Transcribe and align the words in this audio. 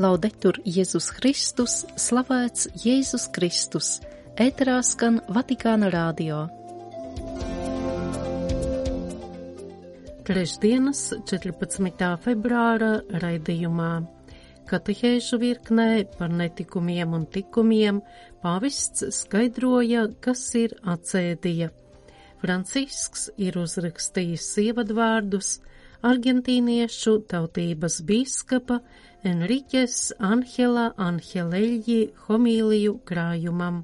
Laudetur 0.00 0.56
Jēzus 0.64 1.10
Kristus, 1.12 1.82
slavēts 2.00 2.70
Jēzus 2.80 3.26
Kristus, 3.36 3.88
ēterā 4.40 4.78
skan 4.86 5.18
Vatikāna 5.28 5.90
rādio. 5.92 6.46
Trešdienas 10.24 11.02
14. 11.28 12.08
februāra 12.24 12.94
raidījumā 13.12 13.90
katehēžu 14.70 15.40
virknē 15.42 15.90
par 16.16 16.32
netikumiem 16.32 17.12
un 17.18 17.28
tikumiem 17.28 18.00
pavists 18.40 19.04
skaidroja, 19.18 20.06
kas 20.24 20.46
ir 20.56 20.78
acēdija. 20.80 21.68
Francisks 22.40 23.28
ir 23.36 23.60
uzrakstījis 23.60 24.48
ievadvārdus 24.64 25.58
argentīniešu 26.08 27.18
tautības 27.28 28.00
bīskapa 28.08 28.80
Enriķes 29.20 30.14
Anhela 30.24 30.94
Anheleļģi 30.96 31.98
homīliju 32.24 32.94
krājumam. 33.04 33.82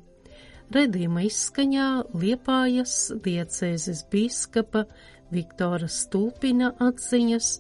Redījuma 0.73 1.27
izskaņā 1.27 1.89
Liepājas 2.17 2.95
diecēzes 3.23 4.01
bīskapa 4.13 4.87
Viktora 5.31 5.91
Stulpina 5.93 6.71
atziņas 6.81 7.51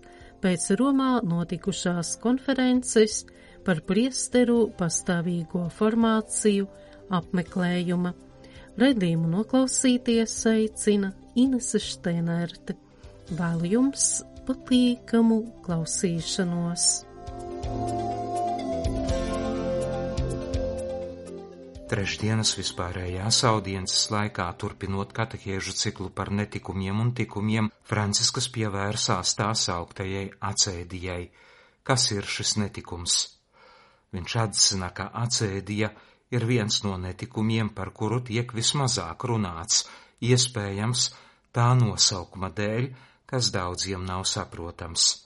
pēc 0.40 0.64
Romā 0.80 1.18
notikušās 1.28 2.14
konferences 2.22 3.26
par 3.66 3.82
priesteru 3.84 4.70
pastāvīgo 4.78 5.66
formāciju 5.76 6.70
apmeklējuma. 7.18 8.14
Redījumu 8.80 9.28
noklausīties 9.34 10.38
aicina 10.48 11.12
Inese 11.36 11.82
Šteinerte. 11.82 12.78
Vēlu 13.36 13.68
jums 13.74 14.08
patīkamu 14.48 15.42
klausīšanos! 15.66 17.05
Trešdienas 21.86 22.50
vispārējās 22.58 23.36
audiences 23.46 24.08
laikā, 24.10 24.44
turpinot 24.58 25.12
katehēžu 25.14 25.70
ciklu 25.78 26.08
par 26.10 26.32
netikumiem 26.34 26.98
un 27.00 27.12
tikumiem, 27.14 27.68
Franciskas 27.86 28.48
pievērsās 28.56 29.36
tās 29.38 29.62
augtajai 29.70 30.24
acēdijai. 30.48 31.28
Kas 31.86 32.08
ir 32.16 32.26
šis 32.26 32.56
netikums? 32.58 33.16
Viņš 34.12 34.36
atzina, 34.42 34.90
ka 34.90 35.08
acēdija 35.22 35.92
ir 36.34 36.46
viens 36.50 36.80
no 36.82 36.96
netikumiem, 36.98 37.70
par 37.70 37.94
kuru 37.94 38.18
tiek 38.28 38.50
vismazāk 38.50 39.28
runāts, 39.30 39.84
iespējams 40.20 41.08
tā 41.54 41.68
nosaukuma 41.78 42.50
dēļ, 42.50 42.90
kas 43.30 43.54
daudziem 43.54 44.02
nav 44.04 44.26
saprotams. 44.26 45.25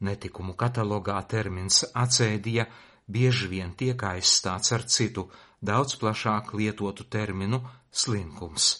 Netikumu 0.00 0.54
katalogā 0.56 1.18
termins 1.28 1.82
acēdija 1.92 2.66
bieži 3.10 3.48
vien 3.50 3.74
tiek 3.76 4.02
aizstāts 4.10 4.72
ar 4.72 4.86
citu, 4.88 5.26
daudz 5.60 5.96
plašāk 6.00 6.54
lietotu 6.56 7.04
terminu 7.04 7.60
slinkums. 7.92 8.70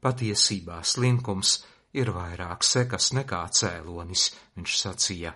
Patiesībā 0.00 0.80
slinkums 0.84 1.58
ir 1.92 2.12
vairāk 2.14 2.64
sekas 2.64 3.10
nekā 3.16 3.42
cēlonis, 3.58 4.30
viņš 4.56 4.76
sacīja. 4.80 5.34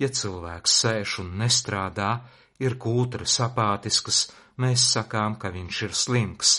Ja 0.00 0.08
cilvēks 0.08 0.76
sēž 0.82 1.18
un 1.24 1.34
nestrādā, 1.42 2.10
ir 2.60 2.76
kūtras 2.80 3.36
apātiskas, 3.44 4.30
mēs 4.60 4.86
sakām, 4.94 5.36
ka 5.40 5.52
viņš 5.52 5.82
ir 5.88 5.96
slinks. 5.96 6.54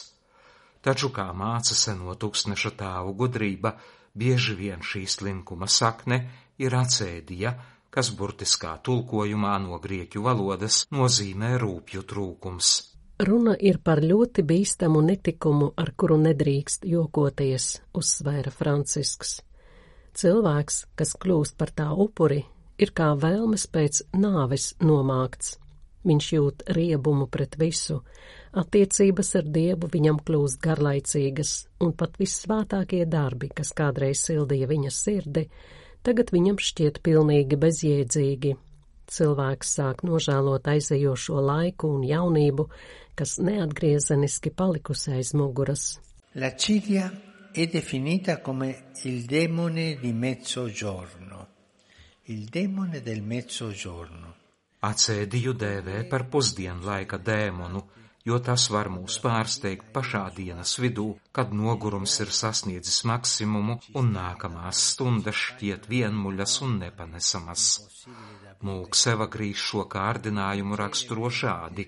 Taču, 0.82 1.10
kā 1.14 1.28
māca 1.38 1.78
seno 1.78 2.14
tūkstneša 2.18 2.74
tāvu 2.78 3.14
gudrība, 3.18 3.76
bieži 4.18 4.58
vien 4.58 4.82
šī 4.82 5.06
slinkuma 5.10 5.70
sakne 5.70 6.24
ir 6.62 6.76
acēdija, 6.78 7.54
kas 7.92 8.12
burtiskā 8.16 8.78
tulkojumā 8.86 9.58
no 9.66 9.82
grieķu 9.84 10.24
valodas 10.24 10.86
nozīmē 10.96 11.58
rūpju 11.62 12.06
trūkums. 12.08 12.72
Runa 13.22 13.54
ir 13.60 13.78
par 13.86 14.00
ļoti 14.02 14.42
bīstamu 14.48 15.02
netikumu, 15.06 15.74
ar 15.78 15.92
kuru 15.94 16.16
nedrīkst 16.24 16.88
jokoties, 16.90 17.76
uzsvēra 17.94 18.54
Francisks. 18.56 19.36
Cilvēks, 20.18 20.80
kas 20.98 21.14
kļūst 21.22 21.58
par 21.60 21.70
tā 21.78 21.92
upuri, 21.94 22.42
ir 22.82 22.94
kā 22.98 23.12
vēlmes 23.14 23.68
pēc 23.70 24.02
nāves 24.18 24.72
nomākts. 24.82 25.60
Viņš 26.08 26.32
jūt 26.34 26.64
riebumu 26.74 27.28
pret 27.30 27.60
visu, 27.62 28.00
attiecības 28.58 29.36
ar 29.38 29.52
Dievu 29.54 29.90
viņam 29.94 30.18
kļūst 30.26 30.58
garlaicīgas, 30.64 31.52
un 31.86 31.94
pat 31.94 32.18
vissvātākie 32.18 33.04
darbi, 33.06 33.52
kas 33.54 33.70
kādreiz 33.78 34.24
sildīja 34.26 34.72
viņa 34.72 34.94
sirdi, 34.98 35.46
tagad 36.06 36.32
viņam 36.34 36.60
šķiet 36.62 37.02
pilnīgi 37.06 37.58
bezjēdzīgi. 37.62 38.56
Cilvēks 39.12 39.74
sāk 39.78 40.06
nožēlot 40.08 40.70
aizejošo 40.72 41.42
laiku 41.44 41.90
un 41.98 42.06
jaunību, 42.08 42.68
kas 43.20 43.38
neatgriezeniski 43.44 44.54
palikusi 44.56 45.18
aiz 45.18 45.34
muguras. 45.36 46.00
La 46.36 46.56
Cilia 46.56 47.12
è 47.52 47.68
definita 47.68 48.40
come 48.40 48.92
il 49.04 49.26
demone 49.26 49.98
di 50.00 50.14
mezzogiorno, 50.14 51.48
il 52.32 52.46
demone 52.46 53.02
del 53.02 53.22
mezzogiorno. 53.22 54.38
Acēdiju 54.82 55.52
dēvē 55.62 56.06
par 56.10 56.24
pusdienlaika 56.32 57.20
dēmonu, 57.22 57.84
jo 58.26 58.38
tas 58.48 58.68
var 58.74 58.90
mūs 58.94 59.18
pārsteigt 59.24 59.92
pašā 59.96 60.24
dienas 60.36 60.76
vidū, 60.82 61.08
kad 61.36 61.54
nogurums 61.54 62.18
ir 62.24 62.34
sasniedzis 62.42 63.02
maksimumu 63.10 63.80
un 63.98 64.12
nākamās 64.18 64.84
stundas 64.92 65.40
šķiet 65.46 65.88
vienmuļas 65.92 66.58
un 66.66 66.78
nepanesamas. 66.84 67.66
Mūkseva 68.62 69.28
grīž 69.36 69.66
šo 69.72 69.88
kārdinājumu 69.90 70.78
raksturo 70.78 71.32
šādi. 71.42 71.88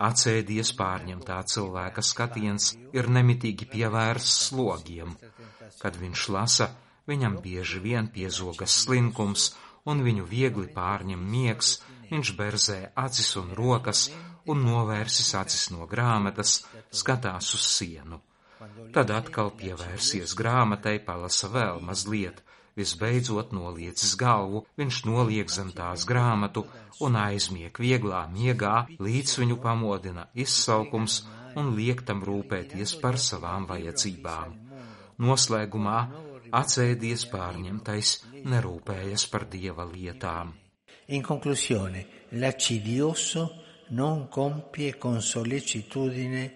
Acēdies 0.00 0.72
pārņemtā 0.78 1.42
cilvēka 1.52 2.04
skatiens 2.10 2.70
ir 2.96 3.10
nemitīgi 3.16 3.68
pievērsts 3.68 4.46
slogiem. 4.48 5.12
Kad 5.80 5.98
viņš 6.00 6.28
lasa, 6.32 6.70
viņam 7.10 7.36
bieži 7.44 7.82
vien 7.84 8.08
piezogas 8.14 8.78
slinkums 8.84 9.50
un 9.90 10.00
viņu 10.06 10.24
viegli 10.30 10.70
pārņem 10.72 11.20
miegs, 11.34 11.76
viņš 12.08 12.32
berzē 12.40 12.80
acis 13.04 13.34
un 13.40 13.52
rokas 13.60 14.08
un 14.52 14.64
novērsis 14.66 15.30
acis 15.38 15.70
no 15.74 15.86
grāmatas, 15.90 16.60
skatās 17.02 17.54
uz 17.58 17.66
sienu. 17.76 18.20
Tad 18.94 19.10
atkal 19.14 19.52
pievērsies 19.56 20.34
grāmatai, 20.36 20.98
palasa 21.04 21.48
vēl 21.52 21.80
mazliet, 21.84 22.42
visbeidzot 22.76 23.54
noliecis 23.56 24.14
galvu, 24.20 24.64
viņš 24.80 25.02
noliek 25.08 25.52
zem 25.52 25.70
tās 25.76 26.04
grāmatu 26.08 26.66
un 27.06 27.16
aizmiek 27.16 27.78
vieglā 27.80 28.24
miegā, 28.32 28.74
līdz 29.00 29.36
viņu 29.42 29.60
pamodina 29.64 30.26
izsaukums 30.34 31.22
un 31.60 31.72
liek 31.76 32.02
tam 32.06 32.24
rūpēties 32.26 32.96
par 33.02 33.18
savām 33.18 33.66
vajadzībām. 33.70 34.58
Noslēgumā 35.20 35.98
acēdies 36.60 37.26
pārņemtais 37.32 38.12
nerūpējas 38.52 39.26
par 39.32 39.46
dieva 39.52 39.86
lietām. 39.88 40.54
In 41.16 41.24
conclusione, 41.26 42.04
l'accidioso 42.38 43.48
non 43.90 44.28
compie 44.28 44.96
con 44.96 45.20
sollecitudine 45.20 46.52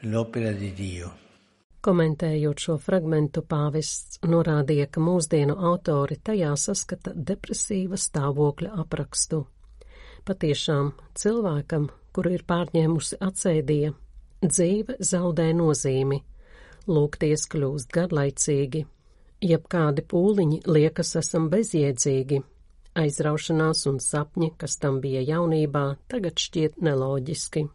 l'opera 0.00 0.52
di 0.52 0.72
Dio. 0.72 1.16
Komentējot 1.80 2.60
šo 2.60 2.76
fragmentu, 2.76 3.40
pāvests 3.48 4.20
norādīja, 4.28 4.90
ka 4.92 5.00
mūsdienu 5.00 5.56
autori 5.70 6.18
tajā 6.20 6.52
saskata 6.60 7.14
depresīva 7.14 7.96
stāvokļa 7.96 8.74
aprakstu. 8.82 9.46
Patiešām 10.28 10.92
cilvēkam, 11.16 11.88
kuru 12.12 12.34
ir 12.36 12.44
pārņēmusi 12.48 13.16
atsēdija, 13.24 13.94
dzīve 14.44 14.98
zaudē 15.00 15.48
nozīmi, 15.56 16.20
lūgties 16.88 17.46
kļūst 17.48 17.92
garlaicīgi, 17.96 18.84
jebkādi 19.40 20.04
pūliņi 20.04 20.62
liekas 20.68 21.16
esam 21.20 21.48
bezjēdzīgi, 21.52 22.42
Aizraušanās 22.98 23.84
un 23.86 24.00
sapņi, 24.02 24.50
kas 24.58 24.74
tam 24.82 24.98
bija 25.02 25.20
jaunībā, 25.22 25.84
tagad 26.10 26.40
šķiet 26.42 26.80
neloģiski. 26.82 27.68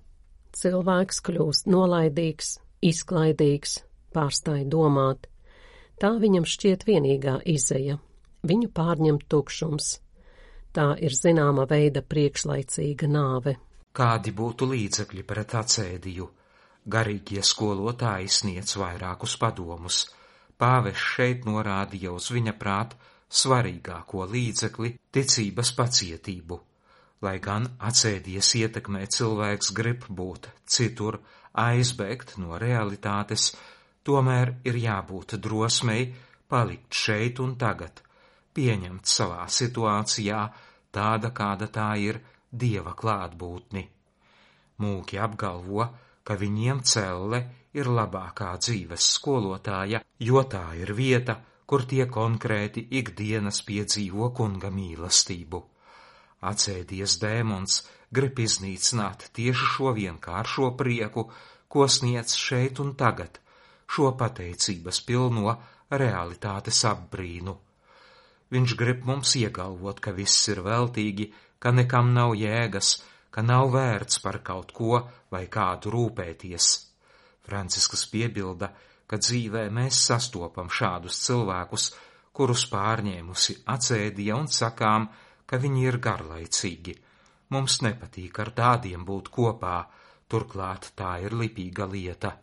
Cilvēks 0.55 1.21
kļūst 1.23 1.69
nolaidīgs, 1.71 2.57
izklaidīgs, 2.83 3.77
pārstāja 4.15 4.67
domāt. 4.67 5.29
Tā 5.99 6.11
viņam 6.19 6.47
šķiet 6.47 6.83
vienīgā 6.87 7.37
izeja. 7.47 7.95
Viņu 8.43 8.69
pārņem 8.75 9.21
tukšums. 9.31 9.99
Tā 10.75 10.91
ir 10.99 11.15
zināma 11.15 11.63
veida 11.69 12.03
priekšlaicīga 12.03 13.07
nāve. 13.07 13.55
Kādi 13.95 14.35
būtu 14.35 14.67
līdzekļi 14.67 15.23
pret 15.23 15.55
acēdiju? 15.55 16.27
Garīgie 16.85 17.41
skolotāji 17.41 18.27
sniedz 18.29 18.75
vairākus 18.77 19.37
padomus. 19.39 20.03
Pāves 20.59 20.99
šeit 20.99 21.47
norādīja 21.47 22.11
uz 22.11 22.27
viņa 22.35 22.53
prāt 22.59 22.97
svarīgāko 23.29 24.25
līdzekli 24.31 24.95
ticības 25.13 25.71
pacietību. 25.77 26.59
Lai 27.25 27.37
gan 27.39 27.67
atsēdies 27.89 28.51
ietekmē 28.59 29.05
cilvēks 29.07 29.71
grib 29.77 30.05
būt 30.09 30.49
citur, 30.67 31.19
aizbēgt 31.55 32.35
no 32.37 32.59
realitātes, 32.61 33.53
tomēr 34.03 34.53
ir 34.67 34.77
jābūt 34.83 35.37
drosmei 35.41 36.11
palikt 36.51 36.93
šeit 36.93 37.39
un 37.39 37.55
tagad, 37.57 38.01
pieņemt 38.53 39.07
savā 39.09 39.47
situācijā 39.49 40.41
tāda, 40.93 41.31
kāda 41.31 41.71
tā 41.71 41.89
ir, 41.99 42.19
dieva 42.51 42.93
klātbūtni. 42.95 43.83
Mūki 44.83 45.19
apgalvo, 45.19 45.87
ka 46.23 46.35
viņiem 46.39 46.83
celle 46.83 47.41
ir 47.75 47.89
labākā 47.91 48.53
dzīves 48.59 49.09
skolotāja, 49.17 50.01
jo 50.19 50.43
tā 50.51 50.65
ir 50.79 50.93
vieta, 50.95 51.39
kur 51.65 51.85
tie 51.89 52.05
konkrēti 52.17 52.85
ikdienas 52.99 53.61
piedzīvo 53.67 54.29
kunga 54.37 54.69
mīlestību. 54.73 55.61
Acēdies 56.45 57.17
dēmons 57.21 57.79
grib 58.13 58.39
iznīcināt 58.43 59.29
tieši 59.37 59.69
šo 59.75 59.93
vienkāršo 59.97 60.71
prieku, 60.77 61.29
ko 61.67 61.87
sniedz 61.89 62.35
šeit 62.37 62.79
un 62.83 62.93
tagad, 62.99 63.39
šo 63.89 64.11
pateicības 64.19 65.01
pilno 65.07 65.55
realitātes 65.89 66.83
apbrīnu. 66.89 67.55
Viņš 68.53 68.75
grib 68.79 69.05
mums 69.09 69.33
iegalvot, 69.39 69.99
ka 69.99 70.13
viss 70.13 70.47
ir 70.53 70.61
veltīgi, 70.65 71.31
ka 71.59 71.73
nekam 71.73 72.13
nav 72.13 72.35
jēgas, 72.37 72.91
ka 73.33 73.41
nav 73.41 73.71
vērts 73.73 74.21
par 74.23 74.37
kaut 74.45 74.71
ko 74.71 75.01
vai 75.33 75.47
kādu 75.51 75.91
rūpēties. 75.95 76.67
Franciskas 77.45 78.05
piebilda, 78.11 78.69
ka 79.07 79.19
dzīvē 79.21 79.67
mēs 79.73 79.99
sastopam 80.09 80.69
šādus 80.71 81.19
cilvēkus, 81.25 81.89
kurus 82.35 82.65
pārņēmusi 82.71 83.59
acēdija 83.75 84.37
un 84.37 84.49
sakām, 84.51 85.09
ka 85.45 85.59
viņi 85.61 85.85
ir 85.87 85.99
garlaicīgi. 86.03 86.95
Mums 87.53 87.81
nepatīk 87.85 88.39
ar 88.41 88.51
tādiem 88.57 89.05
būt 89.05 89.29
kopā, 89.33 89.77
turklāt 90.27 90.91
tā 90.97 91.19
ir 91.25 91.35
lipīga 91.37 91.85
lieta. 91.91 92.33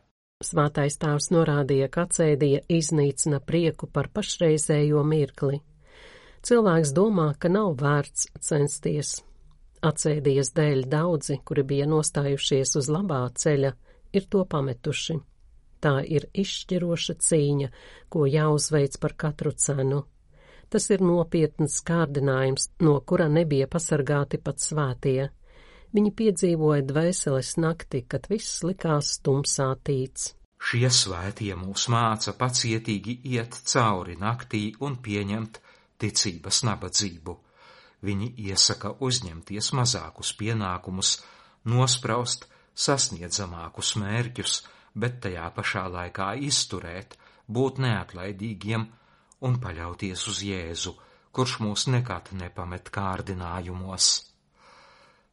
Svātais 0.42 0.96
tēvs 0.98 1.28
norādīja, 1.34 1.88
ka 1.92 2.06
acēdija 2.06 2.62
iznīcina 2.70 3.38
prieku 3.46 3.86
par 3.86 4.08
pašreizējo 4.14 5.02
mirkli. 5.06 5.60
Cilvēks 6.42 6.90
domā, 6.94 7.28
ka 7.38 7.50
nav 7.52 7.76
vērts 7.78 8.32
censties. 8.42 9.20
Atsēdies 9.82 10.50
dēļ 10.54 10.84
daudzi, 10.90 11.38
kuri 11.46 11.62
bija 11.66 11.86
nostājušies 11.90 12.74
uz 12.78 12.90
labā 12.90 13.22
ceļa, 13.38 13.70
ir 14.14 14.26
to 14.30 14.42
pametuši. 14.46 15.18
Tā 15.82 15.98
ir 16.06 16.28
izšķiroša 16.38 17.16
cīņa, 17.26 17.68
ko 18.12 18.26
jāuzveic 18.30 18.98
par 19.02 19.16
katru 19.18 19.52
cenu. 19.64 20.04
Tas 20.72 20.86
ir 20.94 21.02
nopietns 21.04 21.80
kārdinājums, 21.84 22.68
no 22.86 22.94
kura 23.04 23.26
nebija 23.28 23.66
pasargāti 23.68 24.38
pat 24.40 24.62
svētie. 24.62 25.32
Viņi 25.92 26.12
piedzīvoja 26.16 26.86
dvēseles 26.88 27.56
nakti, 27.60 28.06
kad 28.08 28.30
viss 28.30 28.62
likās 28.64 29.18
tumsā 29.26 29.68
tīts. 29.84 30.30
Šie 30.62 30.88
svētie 30.94 31.52
mūs 31.58 31.88
māca 31.92 32.32
pacietīgi 32.38 33.18
iet 33.34 33.58
cauri 33.68 34.14
naktī 34.16 34.62
un 34.86 34.96
pieņemt 35.04 35.58
ticības 36.00 36.62
nabadzību. 36.68 37.34
Viņi 38.06 38.28
iesaka 38.46 38.94
uzņemties 39.08 39.72
mazākus 39.78 40.30
pienākumus, 40.38 41.16
nospraust 41.68 42.46
sasniedzamākus 42.86 43.92
mērķus, 44.00 44.54
bet 44.94 45.20
tajā 45.24 45.48
pašā 45.56 45.86
laikā 45.92 46.32
izturēt, 46.48 47.16
būt 47.48 47.80
neatlaidīgiem 47.84 48.84
un 49.46 49.56
paļauties 49.62 50.26
uz 50.32 50.42
Jēzu, 50.46 50.94
kurš 51.32 51.58
mūs 51.64 51.86
nekad 51.94 52.32
nepamet 52.38 52.92
kārdinājumos. 52.94 54.10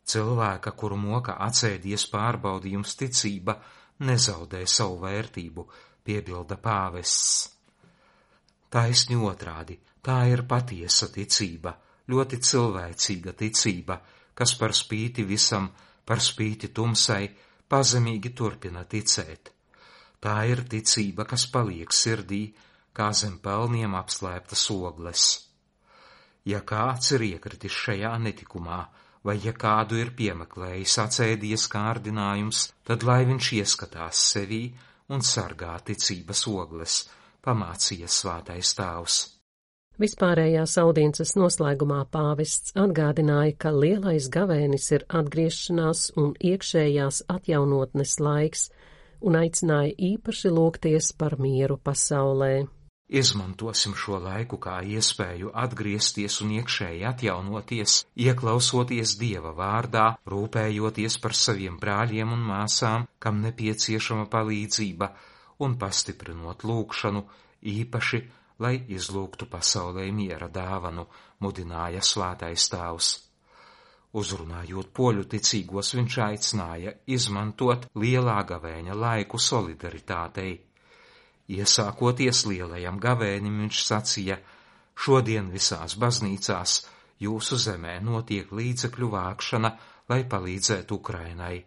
Cilvēka, 0.10 0.74
kuru 0.74 0.98
moka 0.98 1.36
atsēdies 1.46 2.08
pārbaudījums 2.10 2.96
ticība, 2.98 3.60
nezaudē 4.08 4.64
savu 4.66 5.04
vērtību, 5.04 5.68
piebilda 6.04 6.58
pāvests. 6.58 7.50
Taisni 8.70 9.18
otrādi, 9.18 9.78
Tā 10.00 10.22
ir 10.32 10.46
patiesa 10.48 11.10
ticība, 11.12 11.74
ļoti 12.10 12.40
cilvēcīga 12.50 13.34
ticība, 13.36 14.00
kas 14.34 14.54
par 14.56 14.72
spīti 14.78 15.26
visam, 15.28 15.68
par 16.08 16.24
spīti 16.24 16.72
tumsai, 16.72 17.28
pazemīgi 17.70 18.34
turpina 18.36 18.84
ticēt. 18.90 19.54
Tā 20.20 20.36
ir 20.52 20.66
ticība, 20.72 21.26
kas 21.30 21.46
paliek 21.54 21.94
sirdī, 21.96 22.42
kā 22.94 23.12
zem 23.16 23.38
pelniem 23.44 23.96
apslēptas 23.96 24.66
ogles. 24.76 25.28
Ja 26.50 26.60
kāds 26.72 27.14
ir 27.16 27.24
iekritis 27.30 27.76
šajā 27.86 28.12
netikumā, 28.26 28.82
vai 29.24 29.38
ja 29.44 29.54
kādu 29.54 30.00
ir 30.02 30.12
piemeklējis 30.20 30.98
acēdies 31.06 31.68
kārdinājums, 31.72 32.68
tad 32.88 33.04
lai 33.08 33.22
viņš 33.30 33.52
ieskatās 33.62 34.28
sevī 34.34 34.64
un 35.16 35.24
sargā 35.26 35.76
ticības 35.92 36.46
ogles, 36.52 37.02
pamācīja 37.46 38.10
svātais 38.12 38.76
tēvs. 38.78 39.20
Vispārējās 40.00 40.78
audiences 40.80 41.34
noslēgumā 41.36 42.06
pāvests 42.08 42.72
atgādināja, 42.80 43.58
ka 43.60 43.74
lielais 43.76 44.30
gavēnis 44.32 44.86
ir 44.96 45.04
atgriešanās 45.12 46.04
un 46.22 46.30
iekšējās 46.40 47.26
atjaunotnes 47.34 48.14
laiks, 48.24 48.70
un 49.20 49.36
aicināja 49.42 49.98
īpaši 50.14 50.54
lūgties 50.56 51.12
par 51.20 51.36
mieru 51.44 51.76
pasaulē. 51.84 52.54
Izmantosim 53.10 53.98
šo 53.98 54.22
laiku 54.24 54.62
kā 54.64 54.78
iespēju 54.86 55.52
atgriezties 55.66 56.40
un 56.46 56.56
iekšēji 56.62 57.04
atjaunoties, 57.12 58.00
ieklausoties 58.24 59.18
Dieva 59.20 59.52
vārdā, 59.60 60.08
rūpējoties 60.32 61.20
par 61.20 61.36
saviem 61.36 61.76
brāļiem 61.82 62.38
un 62.38 62.48
māsām, 62.54 63.10
kam 63.20 63.44
nepieciešama 63.44 64.30
palīdzība, 64.32 65.12
un 65.66 65.76
pastiprinot 65.82 66.64
lūgšanu, 66.64 67.28
īpaši 67.76 68.24
lai 68.60 68.76
izlūgtu 68.92 69.48
pasaulē 69.50 70.06
miera 70.12 70.50
dāvanu, 70.52 71.06
mudināja 71.44 72.04
svētais 72.04 72.68
tēvs. 72.74 73.10
Uzrunājot 74.20 74.90
poļu 74.98 75.26
ticīgos, 75.32 75.94
viņš 75.96 76.18
aicināja 76.26 76.94
izmantot 77.16 77.86
lielā 78.04 78.40
gavēņa 78.52 78.96
laiku 78.98 79.38
solidaritātei. 79.38 80.56
Iesākoties 81.50 82.46
lielajam 82.50 82.98
gavēnim, 83.02 83.60
viņš 83.64 83.84
sacīja, 83.86 84.40
šodien 84.98 85.52
visās 85.54 85.96
baznīcās 86.02 86.80
jūsu 87.22 87.58
zemē 87.62 88.00
notiek 88.06 88.52
līdzekļu 88.52 89.12
vākšana, 89.14 89.74
lai 90.10 90.24
palīdzētu 90.30 90.98
Ukrainai. 90.98 91.58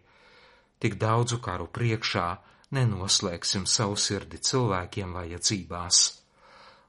Tik 0.83 0.99
daudzu 0.99 1.39
karu 1.43 1.69
priekšā 1.71 2.27
nenoslēgsim 2.75 3.63
savu 3.69 3.95
sirdi 3.95 4.41
cilvēkiem 4.43 5.15
vajadzībās 5.15 6.03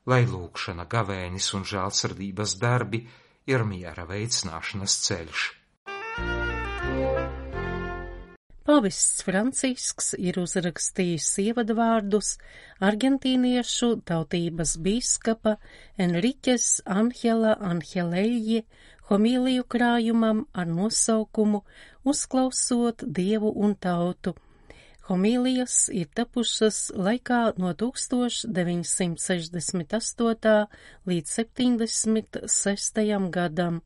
lai 0.06 0.24
lūkšana, 0.28 0.86
gavēnis 0.90 1.50
un 1.56 1.64
žēlsirdības 1.68 2.56
darbi 2.60 3.04
ir 3.50 3.64
miera 3.68 4.06
veicināšanas 4.08 4.96
ceļš. 5.06 5.50
Pavists 8.64 9.20
Francisks 9.26 10.14
ir 10.16 10.38
uzrakstījis 10.40 11.26
ievadvārdus 11.42 12.30
argentīniešu 12.80 13.90
tautības 14.08 14.78
bīskapa 14.86 15.58
Enriķes 16.00 16.68
Anhela 16.88 17.58
Anhelēļie 17.60 18.62
homīliju 19.10 19.66
krājumam 19.68 20.46
ar 20.56 20.72
nosaukumu 20.78 21.60
Uzklausot 22.08 23.04
Dievu 23.04 23.52
un 23.52 23.76
tautu 23.76 24.32
Homīlijas 25.04 25.90
ir 25.92 26.08
tapušas 26.16 26.88
laikā 26.96 27.52
no 27.60 27.74
1968. 27.76 30.64
līdz 31.10 31.28
76. 31.28 32.48
gadam. 33.34 33.82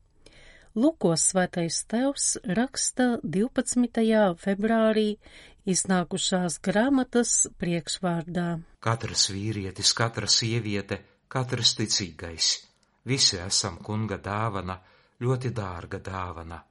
Lukos 0.79 1.25
svētais 1.33 1.81
tevs 1.91 2.39
raksta 2.45 3.19
12. 3.25 4.37
februārī 4.39 5.19
iznākušās 5.67 6.63
grāmatas 6.63 7.51
priekšvārdā. 7.59 8.63
Katrs 8.79 9.35
vīrietis, 9.35 9.91
katra 9.99 10.31
sieviete, 10.31 11.03
katrs 11.27 11.75
ticīgais, 11.81 12.63
visi 13.11 13.43
esam 13.43 13.83
kunga 13.83 14.23
dāvana, 14.23 14.79
ļoti 15.19 15.51
dārga 15.51 15.99
dāvana. 15.99 16.63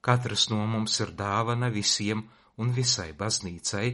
Katrs 0.00 0.48
no 0.48 0.64
mums 0.64 0.96
ir 1.04 1.12
dāvana 1.12 1.68
visiem, 1.68 2.24
un 2.62 2.72
visai 2.76 3.12
baznīcai, 3.18 3.86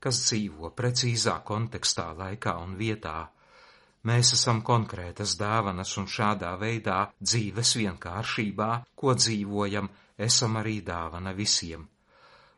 kas 0.00 0.20
dzīvo 0.26 0.70
precīzā 0.78 1.40
kontekstā, 1.44 2.10
laikā 2.18 2.56
un 2.62 2.76
vietā. 2.80 3.18
Mēs 4.06 4.32
esam 4.36 4.62
konkrētas 4.62 5.34
dāvanas 5.40 5.96
un 6.00 6.06
šādā 6.06 6.52
veidā 6.60 6.98
dzīves 7.20 7.74
vienkāršībā, 7.80 8.70
ko 8.94 9.14
dzīvojam, 9.18 9.88
esam 10.28 10.60
arī 10.60 10.76
dāvana 10.86 11.32
visiem. 11.34 11.88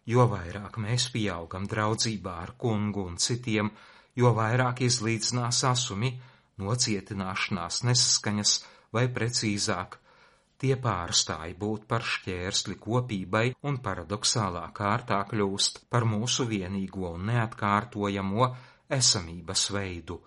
Jo 0.09 0.27
vairāk 0.29 0.79
mēs 0.81 1.09
pieaugam 1.15 1.67
draudzībā 1.69 2.35
ar 2.43 2.53
kungu 2.61 3.07
un 3.11 3.17
citiem, 3.21 3.71
jo 4.17 4.33
vairāk 4.37 4.83
izlīdzinās 4.87 5.62
asumi, 5.69 6.12
nocietināšanās, 6.59 7.83
nesaskaņas 7.88 8.55
vai 8.93 9.07
precīzāk 9.12 9.99
tie 10.62 10.75
pārstāja 10.83 11.55
būt 11.59 11.87
par 11.91 12.05
šķērsli 12.12 12.77
kopībai 12.83 13.45
un 13.69 13.79
paradoxālā 13.85 14.65
kārtā 14.75 15.21
kļūst 15.31 15.85
par 15.93 16.07
mūsu 16.09 16.49
vienīgo 16.50 17.15
un 17.15 17.29
neatkārtojamo 17.31 18.49
esamības 18.99 19.69
veidu, 19.75 20.19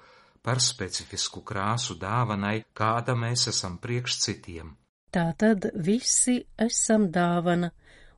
par 0.42 0.62
specifisku 0.64 1.44
krāsu 1.46 1.98
dāvanai, 2.02 2.62
kāda 2.74 3.16
mēs 3.18 3.48
esam 3.52 3.78
priekš 3.82 4.18
citiem. 4.26 4.76
Tātad 5.12 5.68
visi 5.76 6.38
esam 6.66 7.10
dāvana, 7.12 7.72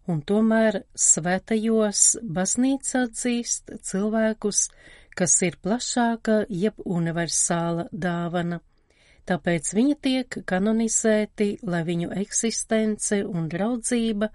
un 0.08 0.20
tomēr 0.22 0.84
svētajos 0.93 2.03
baznīca 2.36 3.08
atzīst 3.08 3.74
cilvēkus, 3.89 4.67
kas 5.17 5.39
ir 5.48 5.58
plašāka 5.63 6.43
jeb 6.50 6.77
universāla 6.86 7.88
dāvana. 7.91 8.62
Tāpēc 9.30 9.70
viņi 9.77 9.96
tiek 10.03 10.38
kanonizēti, 10.51 11.46
lai 11.63 11.80
viņu 11.88 12.10
eksistence 12.20 13.22
un 13.24 13.48
draudzība 13.51 14.27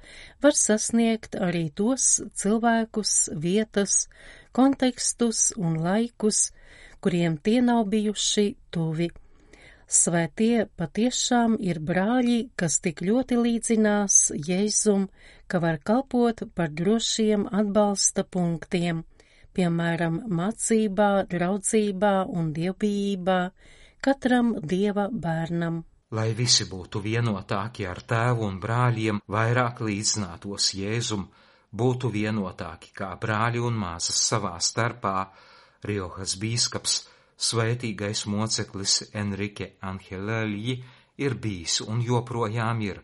var 0.45 0.57
sasniegt 0.57 1.37
arī 1.37 1.67
tos 1.81 2.07
cilvēkus, 2.41 3.13
vietas, 3.37 4.07
kontekstus 4.57 5.51
un 5.61 5.77
laikus, 5.85 6.47
kuriem 7.05 7.37
tie 7.37 7.61
nav 7.61 7.85
bijuši 7.93 8.47
tuvi. 8.73 9.11
Svētie 9.89 10.67
patiešām 10.81 11.55
ir 11.65 11.79
brāļi, 11.91 12.41
kas 12.61 12.81
tik 12.85 13.05
ļoti 13.05 13.39
līdzinās 13.45 14.17
Jēzum, 14.49 15.07
ka 15.49 15.61
var 15.65 15.79
kalpot 15.81 16.43
par 16.57 16.73
drošiem 16.81 17.47
atbalsta 17.61 18.25
punktiem, 18.25 19.05
piemēram, 19.57 20.23
mācībā, 20.29 21.09
draudzībā 21.33 22.13
un 22.29 22.53
dievbijībā, 22.57 23.41
katram 24.01 24.55
dieva 24.63 25.09
bērnam. 25.13 25.83
Lai 26.17 26.31
visi 26.33 26.65
būtu 26.65 27.03
vienotāki 27.05 27.85
ar 27.85 28.01
tēvu 28.01 28.47
un 28.49 28.57
brāļiem, 28.63 29.21
vairāk 29.29 29.83
līdzinātos 29.85 30.71
Jēzum, 30.79 31.27
būtu 31.73 32.09
vienotāki 32.15 32.95
kā 32.97 33.11
brāļi 33.21 33.61
un 33.61 33.77
māsas 33.77 34.23
savā 34.31 34.55
starpā, 34.61 35.29
Riohas 35.85 36.35
bīskaps, 36.41 36.95
svētīgais 37.39 38.25
moceklis 38.27 39.03
Enrique 39.15 39.75
Angelēļi 39.91 40.79
ir 41.23 41.37
bijis 41.39 41.81
un 41.85 42.01
joprojām 42.03 42.81
ir 42.87 43.03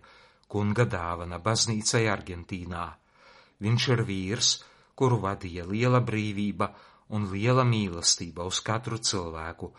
kunga 0.51 0.87
dāvana 0.91 1.39
baznīcai 1.45 2.07
Argentīnā. 2.11 2.87
Viņš 3.63 3.87
ir 3.95 4.03
vīrs, 4.09 4.51
kuru 4.99 5.21
vadīja 5.23 5.67
liela 5.71 6.01
brīvība 6.01 6.71
un 7.15 7.29
liela 7.31 7.65
mīlestība 7.69 8.47
uz 8.51 8.61
katru 8.65 8.99
cilvēku, 8.99 9.71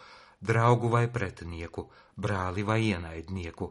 draugu 0.52 0.92
vai 0.94 1.06
pretinieku, 1.18 1.88
brāli 2.16 2.64
vai 2.64 2.80
ienaidnieku. 2.92 3.70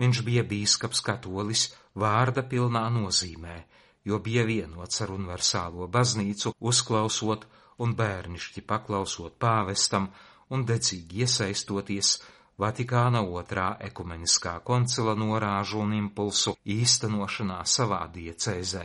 Viņš 0.00 0.22
bija 0.26 0.44
bīskaps 0.44 1.00
katolis 1.04 1.68
vārda 1.96 2.44
pilnā 2.44 2.84
nozīmē, 2.92 3.56
jo 4.04 4.20
bija 4.26 4.44
vienots 4.48 5.00
ar 5.02 5.12
universālo 5.14 5.88
baznīcu, 5.88 6.52
uzklausot 6.60 7.46
un 7.82 7.94
bērnišķi 7.96 8.64
paklausot 8.72 9.38
pāvestam 9.40 10.10
un 10.52 10.64
dedzīgi 10.68 11.24
iesaistoties 11.24 12.16
Vatikāna 12.56 13.20
otrā 13.38 13.66
ekumeniskā 13.84 14.54
koncila 14.64 15.12
norāžu 15.22 15.82
un 15.84 15.90
impulsu 15.92 16.54
īstenošanā 16.76 17.58
savā 17.68 17.98
diecēzē. 18.14 18.84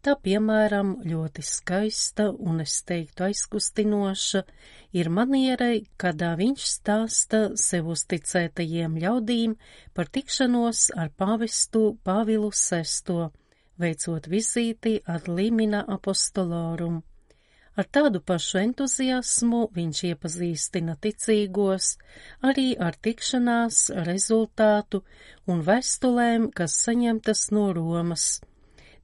Tā, 0.00 0.14
piemēram, 0.16 0.94
ļoti 1.04 1.42
skaista 1.44 2.30
un, 2.32 2.62
es 2.64 2.78
teiktu, 2.88 3.26
aizkustinoša 3.26 4.40
ir 4.96 5.10
manierai, 5.12 5.82
kādā 6.00 6.30
viņš 6.40 6.64
stāsta 6.70 7.40
sev 7.60 7.90
uzticētajiem 7.94 8.96
ļaudīm 9.02 9.58
par 9.92 10.08
tikšanos 10.08 10.86
ar 11.04 11.12
pāvestu 11.20 11.84
Pāvilu 12.00 12.48
VI, 12.48 13.28
veicot 13.84 14.32
vizīti 14.32 14.96
ad 15.04 15.28
limina 15.28 15.84
apostolorum. 15.98 17.02
Ar 17.76 17.92
tādu 17.92 18.24
pašu 18.24 18.64
entuziasmu 18.64 19.66
viņš 19.76 20.04
iepazīstina 20.14 20.96
ticīgos 21.04 21.94
arī 22.40 22.70
ar 22.88 22.96
tikšanās 22.96 23.90
rezultātu 24.08 25.04
un 25.44 25.60
vēstulēm, 25.68 26.54
kas 26.56 26.80
saņemtas 26.88 27.50
no 27.52 27.74
Romas 27.76 28.38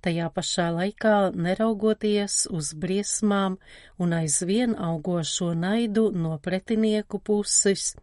tajā 0.07 0.31
pašā 0.31 0.71
laikā 0.77 1.15
neraugoties 1.35 2.45
uz 2.55 2.73
briesmām 2.83 3.59
un 3.99 4.15
aizvien 4.21 4.77
augošo 4.89 5.53
naidu 5.59 6.09
no 6.15 6.37
pretinieku 6.43 7.19
puses, 7.19 7.95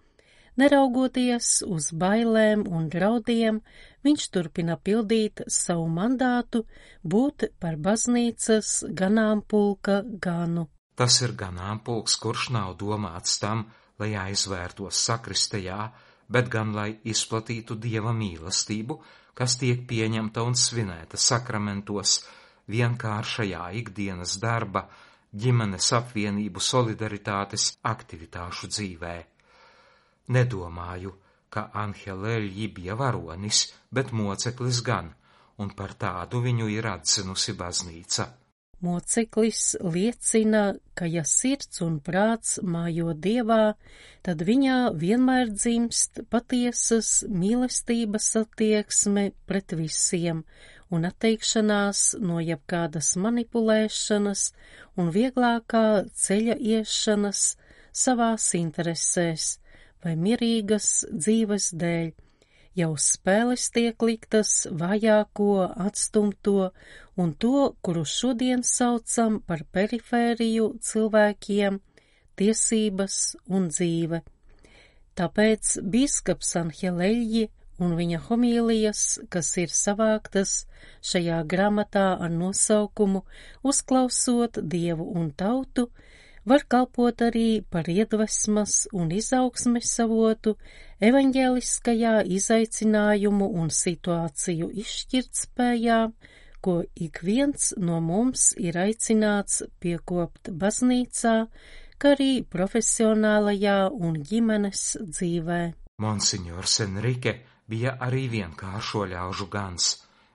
neraugoties 0.60 1.62
uz 1.65 1.89
bailēm 2.03 2.65
un 2.67 2.89
draudiem, 2.93 3.62
viņš 4.05 4.27
turpina 4.36 4.77
pildīt 4.77 5.45
savu 5.48 5.88
mandātu 5.89 6.65
būt 7.15 7.50
par 7.63 7.79
baznīcas 7.88 8.83
ganāmpulka 9.01 10.01
ganu. 10.27 10.67
Tas 11.00 11.22
ir 11.25 11.33
ganāmpulks, 11.39 12.19
kurš 12.22 12.51
nav 12.53 12.75
domāts 12.77 13.39
tam, 13.41 13.65
lai 13.98 14.13
aizvērtos 14.27 15.00
sakristejā, 15.07 15.88
bet 16.33 16.49
gan 16.53 16.73
lai 16.77 16.89
izplatītu 17.13 17.77
dieva 17.85 18.13
mīlestību, 18.17 18.97
kas 19.37 19.57
tiek 19.61 19.85
pieņemta 19.89 20.43
un 20.47 20.57
svinēta 20.57 21.17
sakramentos, 21.17 22.19
vienkāršajā 22.73 23.63
ikdienas 23.81 24.37
darba, 24.41 24.87
ģimenes 25.33 25.89
apvienību 25.97 26.61
solidaritātes 26.61 27.67
aktivitāšu 27.93 28.69
dzīvē. 28.75 29.15
Nedomāju, 30.33 31.13
ka 31.53 31.67
Anhelēļi 31.83 32.69
bija 32.77 32.95
varonis, 32.97 33.65
bet 33.91 34.13
moceklis 34.13 34.81
gan, 34.85 35.11
un 35.61 35.73
par 35.77 35.93
tādu 36.05 36.41
viņu 36.45 36.69
ir 36.77 36.87
atzinusi 36.93 37.53
baznīca. 37.59 38.29
Moceklis 38.83 39.77
liecina, 39.79 40.63
ka 40.97 41.07
ja 41.07 41.23
sirds 41.23 41.79
un 41.85 42.01
prāts 42.03 42.57
mājo 42.63 43.13
dievā, 43.15 43.75
tad 44.27 44.43
viņā 44.43 44.77
vienmēr 44.99 45.53
dzimst 45.53 46.19
patiesas 46.33 47.11
mīlestības 47.31 48.27
attieksme 48.41 49.29
pret 49.47 49.75
visiem 49.79 50.43
un 50.93 51.07
atteikšanās 51.07 52.01
no 52.21 52.41
jebkādas 52.43 53.13
manipulēšanas 53.23 54.43
un 54.99 55.13
vieglākā 55.15 55.85
ceļa 56.25 56.59
iešanas 56.75 57.45
savās 58.03 58.49
interesēs 58.59 59.47
vai 60.03 60.17
mierīgas 60.19 60.89
dzīves 61.13 61.71
dēļ 61.79 62.11
jau 62.77 62.93
spēles 62.97 63.69
tiek 63.73 64.01
liktas 64.01 64.67
vajāko, 64.71 65.69
atstumto 65.85 66.71
un 67.17 67.33
to, 67.33 67.73
kuru 67.85 68.05
šodien 68.05 68.63
saucam 68.65 69.39
par 69.47 69.65
perifēriju 69.75 70.69
cilvēkiem, 70.81 71.79
tiesības 72.39 73.17
un 73.53 73.67
dzīve. 73.69 74.23
Tāpēc 75.13 75.75
bīskaps 75.93 76.55
Anheleļģi 76.63 77.43
un 77.83 77.93
viņa 77.97 78.21
homīlijas, 78.27 79.03
kas 79.29 79.51
ir 79.61 79.73
savāktas 79.73 80.63
šajā 81.05 81.43
grāmatā 81.49 82.07
ar 82.17 82.33
nosaukumu 82.33 83.21
Uzklausot 83.61 84.57
Dievu 84.73 85.11
un 85.19 85.29
tautu, 85.37 85.89
var 86.45 86.65
kalpot 86.67 87.21
arī 87.25 87.63
par 87.71 87.88
iedvesmas 87.89 88.88
un 88.91 89.12
izaugsmes 89.15 89.91
savotu 89.97 90.55
evaņģēliskajā 91.03 92.15
izaicinājumu 92.38 93.47
un 93.62 93.71
situāciju 93.73 94.69
izšķirtspējā, 94.83 96.00
ko 96.63 96.75
ik 97.07 97.19
viens 97.27 97.73
no 97.77 98.00
mums 98.03 98.51
ir 98.59 98.79
aicināts 98.79 99.63
piekopt 99.83 100.51
baznīcā, 100.59 101.35
kā 102.00 102.13
arī 102.15 102.31
profesionālajā 102.55 103.77
un 103.91 104.19
ģimenes 104.29 104.85
dzīvē. 105.03 105.62
Monsignors 106.03 106.79
Enrique 106.83 107.38
bija 107.69 107.97
arī 108.07 108.25
vienkāršo 108.31 109.05
ļaužu 109.12 109.47
gans. 109.51 109.91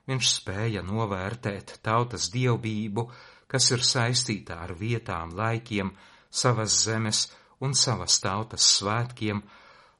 Viņš 0.09 0.29
spēja 0.39 0.81
novērtēt 0.85 1.75
tautas 1.85 2.29
dievbību, 2.33 3.03
kas 3.49 3.71
ir 3.73 3.83
saistīta 3.85 4.59
ar 4.63 4.75
vietām, 4.77 5.33
laikiem, 5.35 5.91
savas 6.29 6.75
zemes 6.85 7.25
un 7.65 7.73
savas 7.73 8.19
tautas 8.23 8.67
svētkiem, 8.77 9.41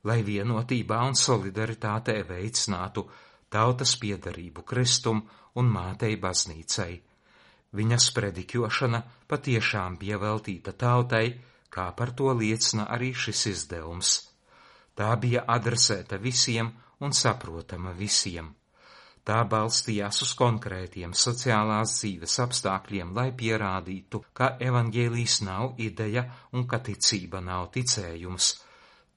lai 0.08 0.22
vienotībā 0.24 1.01
un 1.10 1.18
solidaritātē 1.18 2.22
veicinātu 2.29 3.08
tautas 3.50 3.96
piedarību 4.00 4.63
Kristum 4.63 5.24
un 5.60 5.72
mātei 5.74 6.15
baznīcai. 6.22 6.91
Viņas 7.75 8.10
predikjošana 8.15 9.01
patiešām 9.29 9.98
bija 10.01 10.18
veltīta 10.22 10.74
tautai, 10.74 11.25
kā 11.70 11.89
par 11.98 12.13
to 12.18 12.32
liecina 12.34 12.88
arī 12.96 13.12
šis 13.13 13.46
izdevums. 13.53 14.13
Tā 14.98 15.10
bija 15.22 15.46
adresēta 15.48 16.18
visiem 16.18 16.72
un 17.00 17.13
saprotama 17.13 17.94
visiem. 17.98 18.50
Tā 19.30 19.44
balstījās 19.46 20.24
uz 20.26 20.30
konkrētiem 20.34 21.12
sociālās 21.14 21.92
dzīves 22.00 22.34
apstākļiem, 22.42 23.12
lai 23.14 23.28
pierādītu, 23.42 24.24
ka 24.34 24.48
evaņģēlīs 24.68 25.36
nav 25.46 25.76
ideja 25.86 26.24
un 26.58 26.64
ka 26.72 26.80
ticība 26.88 27.38
nav 27.46 27.68
ticējums. 27.76 28.48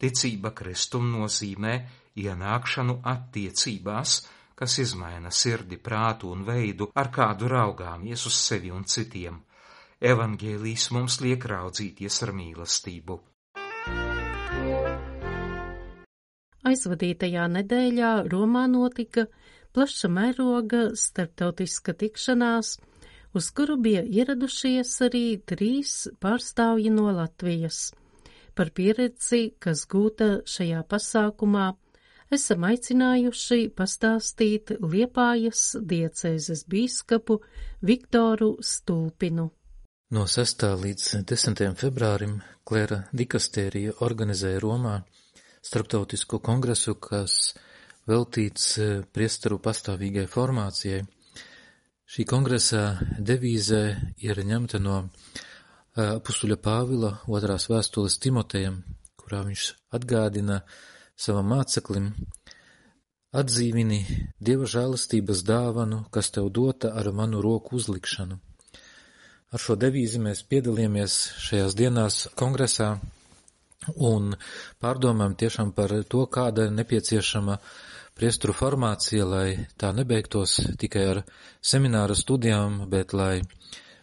Ticība 0.04 0.50
Kristum 0.59 1.07
nozīmē 1.14 1.73
ienākšanu 2.26 2.99
attiecībās, 3.14 4.16
kas 4.61 4.75
izmaina 4.85 5.33
sirdi, 5.33 5.78
prātu 5.81 6.35
un 6.37 6.45
veidu, 6.45 6.90
ar 6.92 7.09
kādu 7.09 7.49
raugāmies 7.49 8.26
uz 8.28 8.37
sevi 8.37 8.69
un 8.69 8.85
citiem. 8.85 9.38
Evaņģēlīs 10.12 10.90
mums 10.92 11.23
liek 11.25 11.47
raudzīties 11.54 12.21
ar 12.26 12.35
mīlestību. 12.42 13.16
Aizvadītajā 16.69 17.49
nedēļā 17.57 18.12
Romā 18.37 18.66
notika 18.76 19.25
plaša 19.72 20.08
mēroga 20.12 20.82
starptautiska 20.98 21.94
tikšanās, 22.00 22.76
uz 23.34 23.50
kuru 23.56 23.78
bija 23.80 24.02
ieradušies 24.04 24.92
arī 25.08 25.24
trīs 25.46 25.94
pārstāvji 26.20 26.92
no 26.92 27.10
Latvijas. 27.16 27.92
Par 28.54 28.70
pieredzi, 28.76 29.54
kas 29.58 29.86
gūta 29.88 30.42
šajā 30.44 30.82
pasākumā, 30.88 31.70
esam 32.32 32.66
aicinājuši 32.68 33.70
pastāstīt 33.76 34.74
Liepājas 34.80 35.64
diecēzes 35.80 36.66
bīskapu 36.68 37.38
Viktoru 37.80 38.54
Stulpinu. 38.60 39.48
No 40.12 40.26
6. 40.28 40.66
līdz 40.84 41.24
10. 41.24 41.64
februārim 41.80 42.36
Klēra 42.68 43.06
dikastērija 43.16 43.96
organizēja 44.04 44.60
Romā 44.60 44.98
starptautisko 45.64 46.42
kongresu, 46.44 46.98
kas 47.00 47.54
veltīts 48.09 48.66
e, 48.78 48.87
priesteru 49.14 49.59
pastāvīgai 49.62 50.26
formācijai. 50.30 51.02
Šī 52.12 52.26
kongresa 52.28 52.99
devīze 53.18 53.82
ir 54.21 54.42
ņemta 54.44 54.80
no 54.82 54.99
e, 55.02 55.06
apustuļa 56.02 56.59
Pāvila 56.62 57.12
otrās 57.30 57.68
vēstules 57.71 58.18
Timotejam, 58.23 58.82
kurā 59.21 59.44
viņš 59.47 59.68
atgādina 59.94 60.62
savam 61.16 61.52
māceklim, 61.54 62.11
atdzīvini 63.32 64.00
Dieva 64.42 64.66
žēlastības 64.68 65.44
dāvanu, 65.49 66.02
kas 66.12 66.32
tev 66.35 66.50
dota 66.52 66.92
ar 66.99 67.12
manu 67.16 67.40
roku 67.44 67.78
uzlikšanu. 67.78 68.38
Ar 69.52 69.61
šo 69.61 69.76
devīzi 69.76 70.21
mēs 70.21 70.42
piedalījāmies 70.49 71.16
šajās 71.44 71.75
dienās 71.76 72.23
kongresā 72.40 72.94
un 74.09 74.32
pārdomājam 74.80 75.35
tiešām 75.38 75.73
par 75.76 75.92
to, 76.09 76.25
kāda 76.26 76.68
ir 76.68 76.76
nepieciešama 76.76 77.59
priestru 78.19 78.54
formācija, 78.57 79.25
lai 79.26 79.47
tā 79.81 79.92
nebeigtos 79.97 80.59
tikai 80.78 81.04
ar 81.14 81.23
semināra 81.62 82.16
studijām, 82.19 82.85
bet 82.90 83.14
lai 83.16 83.42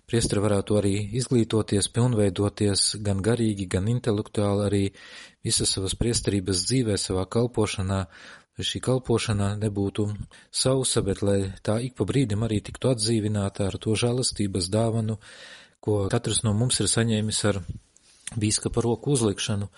priestri 0.10 0.42
varētu 0.42 0.80
arī 0.80 0.96
izglītoties, 1.20 1.92
pilnveidoties 1.94 2.96
gan 3.06 3.22
garīgi, 3.25 3.70
gan 3.70 3.88
intelektuāli 3.92 4.66
arī 4.66 4.84
visas 5.46 5.75
savas 5.75 5.96
priesterības 6.00 6.66
dzīvē, 6.66 6.98
savā 6.98 7.28
kalpošanā, 7.30 8.06
šī 8.60 8.82
kalpošana 8.84 9.54
nebūtu 9.60 10.08
sausa, 10.51 11.04
bet 11.06 11.22
lai 11.24 11.39
tā 11.63 11.78
ik 11.86 11.96
pa 11.96 12.08
brīdim 12.10 12.44
arī 12.44 12.60
tiktu 12.66 12.92
atdzīvināta 12.92 13.70
ar 13.70 13.78
to 13.80 13.96
žēlastības 13.96 14.68
dāvanu, 14.74 15.20
ko 15.80 16.01
katrs 16.12 16.44
no 16.44 16.54
mums 16.58 16.82
ir 16.84 16.89
saņēmis 16.92 17.39
ar 17.51 17.62
bīskapa 18.36 18.84
roku 18.84 19.16
uzlikšanu. 19.16 19.70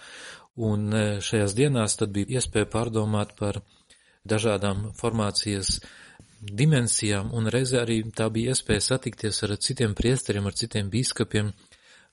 Un 0.61 0.89
e, 0.93 1.03
šajās 1.23 1.53
dienās 1.55 1.95
tad 1.99 2.11
bija 2.15 2.39
iespēja 2.39 2.67
pārdomāt 2.73 3.35
par 3.39 3.61
dažādām 4.27 4.91
formācijas 4.97 5.79
dimensijām, 6.41 7.29
un 7.37 7.49
reizē 7.53 7.83
arī 7.83 8.01
tā 8.15 8.29
bija 8.33 8.55
iespēja 8.55 8.81
satikties 8.81 9.43
ar 9.45 9.55
citiem 9.61 9.93
priesteriem, 9.97 10.47
ar 10.47 10.57
citiem 10.57 10.89
bīskapiem, 10.89 11.51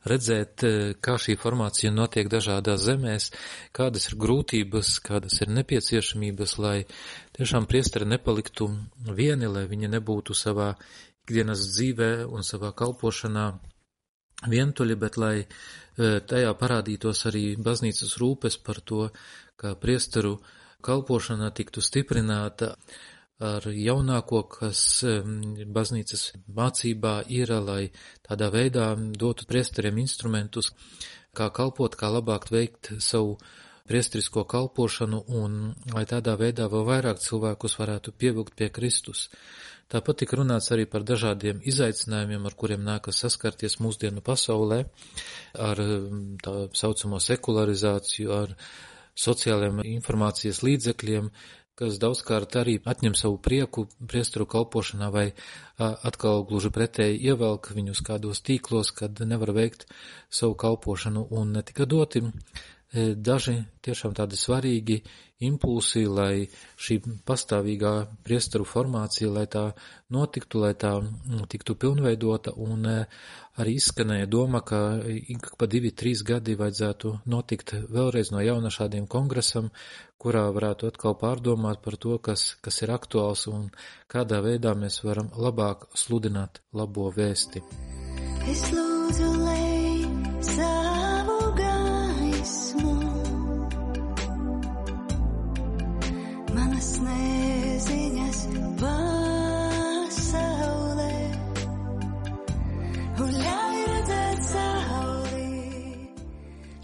redzēt, 0.09 0.62
eh, 0.62 0.95
kā 1.00 1.17
šī 1.19 1.37
formācija 1.41 1.91
notiek 1.93 2.29
dažādās 2.29 2.85
zemēs, 2.85 3.31
kādas 3.73 4.09
ir 4.11 4.19
grūtības, 4.19 5.00
kādas 5.03 5.41
ir 5.43 5.49
nepieciešamības, 5.49 6.59
lai 6.59 6.87
tiešām 7.37 7.67
priesteri 7.67 8.07
nepaliktu 8.07 8.69
vieni, 9.05 9.47
lai 9.47 9.67
viņi 9.67 9.88
nebūtu 9.88 10.35
savā 10.35 10.77
ikdienas 11.27 11.65
dzīvē 11.75 12.29
un 12.31 12.43
savā 12.43 12.73
kalpošanā 12.73 13.61
vientuļi, 14.47 14.97
bet 14.99 15.17
lai 15.17 15.37
eh, 15.41 16.21
tajā 16.21 16.55
parādītos 16.55 17.27
arī 17.27 17.57
baznīcas 17.57 18.19
rūpes 18.21 18.62
par 18.62 18.81
to, 18.81 19.11
kā 19.59 19.75
priesteru 19.75 20.38
kalpošana 20.82 21.50
tiktu 21.50 21.82
stiprināta, 21.82 22.75
ar 23.38 23.68
jaunāko, 23.70 24.42
kas 24.50 24.80
baznīcas 25.75 26.25
mācībā 26.54 27.21
ir, 27.30 27.52
lai 27.62 27.82
tādā 28.26 28.50
veidā 28.54 28.91
dotu 28.97 29.47
priesteriem 29.47 30.00
instrumentus, 30.02 30.73
kā 31.34 31.49
kalpot, 31.54 31.95
kā 31.95 32.10
labāk 32.10 32.50
veikt 32.50 32.93
savu 32.99 33.38
priestrisko 33.88 34.45
kalpošanu 34.45 35.23
un 35.38 35.56
lai 35.95 36.04
tādā 36.06 36.34
veidā 36.36 36.67
vēl 36.69 36.84
vairāk 36.88 37.23
cilvēkus 37.25 37.78
varētu 37.78 38.12
pievilkt 38.12 38.54
pie 38.58 38.69
Kristus. 38.75 39.28
Tāpat 39.88 40.19
tika 40.21 40.36
runāts 40.36 40.69
arī 40.75 40.84
par 40.84 41.06
dažādiem 41.08 41.62
izaicinājumiem, 41.64 42.45
ar 42.45 42.54
kuriem 42.58 42.82
nākas 42.84 43.23
saskarties 43.25 43.78
mūsdienu 43.80 44.21
pasaulē, 44.21 44.82
ar 45.56 45.80
tā 46.45 46.56
saucamo 46.76 47.23
sekularizāciju, 47.25 48.34
ar 48.36 48.52
sociālajiem 49.19 49.83
informācijas 49.97 50.63
līdzekļiem, 50.67 51.31
kas 51.78 51.99
daudzkārt 52.02 52.57
arī 52.59 52.76
atņem 52.91 53.15
savu 53.19 53.39
prieku 53.43 53.87
priesteru 54.11 54.49
kalpošanā 54.50 55.11
vai 55.15 55.26
atkal 55.78 56.43
gluži 56.49 56.73
pretēji 56.75 57.21
ievelk 57.31 57.71
viņus 57.76 58.02
kādos 58.07 58.43
tīklos, 58.47 58.91
kad 58.91 59.21
nevar 59.33 59.54
veikt 59.54 59.87
savu 60.41 60.57
kalpošanu 60.59 61.28
un 61.39 61.54
netika 61.59 61.87
doti 61.87 62.25
daži 62.93 63.59
tiešām 63.85 64.15
tādi 64.17 64.37
svarīgi 64.41 65.03
impulsi, 65.45 66.07
lai 66.09 66.49
šī 66.81 66.99
pastāvīgā 67.29 67.93
priesteru 68.27 68.65
formācija, 68.67 69.29
lai 69.31 69.45
tā 69.47 69.65
notiktu, 70.11 70.63
lai 70.65 70.73
tā 70.75 70.95
nu, 71.03 71.45
tiktu 71.47 71.77
pilnveidota, 71.79 72.55
un 72.57 72.89
e, 72.89 72.97
arī 73.61 73.77
izskanēja 73.79 74.27
doma, 74.27 74.63
ka 74.67 74.99
ik 75.05 75.53
pa 75.61 75.69
divi, 75.71 75.93
trīs 75.93 76.25
gadi 76.27 76.57
vajadzētu 76.59 77.15
notikt 77.31 77.77
vēlreiz 77.93 78.33
no 78.33 78.43
jauna 78.43 78.73
šādiem 78.73 79.07
kongresam, 79.07 79.71
kurā 80.19 80.49
varētu 80.51 80.91
atkal 80.91 81.15
pārdomāt 81.21 81.85
par 81.85 82.01
to, 82.01 82.19
kas, 82.19 82.57
kas 82.65 82.83
ir 82.83 82.95
aktuāls 82.97 83.47
un 83.53 83.69
kādā 84.11 84.43
veidā 84.43 84.75
mēs 84.75 85.05
varam 85.05 85.31
labāk 85.37 85.91
sludināt 85.95 86.63
labo 86.73 87.13
vēsti. 87.15 87.63
Es 88.49 88.71
lūdzu, 88.73 88.98
manas 96.78 97.00
neziņas 97.02 98.41
pasaulē 98.78 100.26
un 103.19 103.32
ļauj 103.34 103.80
redzēt 103.88 104.45
saulī. 104.47 105.49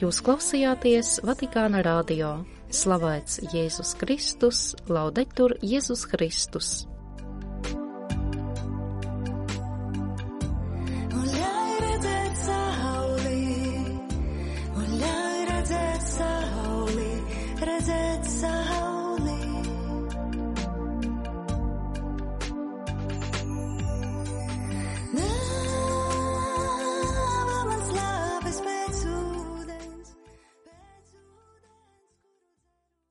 Jūs 0.03 0.19
klausījāties 0.27 1.21
Vatikāna 1.23 1.85
radio. 1.87 2.43
Slavēts 2.75 3.39
Jēzus 3.55 3.95
Kristus, 4.01 4.75
laudetur 4.91 5.55
Jēzus 5.63 6.09
Kristus. 6.11 6.94